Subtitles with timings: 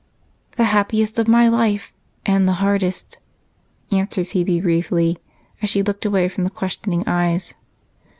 [0.57, 1.93] "The happiest of my life,
[2.25, 3.19] and the hardest,"
[3.91, 5.19] answered Phebe briefly
[5.61, 7.53] as she looked away from the questioning eyes.